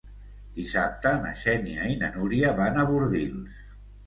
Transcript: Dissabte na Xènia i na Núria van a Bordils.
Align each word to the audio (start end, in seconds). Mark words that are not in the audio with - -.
Dissabte 0.53 1.11
na 1.25 1.33
Xènia 1.41 1.83
i 1.91 1.99
na 2.01 2.09
Núria 2.17 2.55
van 2.63 2.81
a 2.81 2.89
Bordils. 2.89 3.63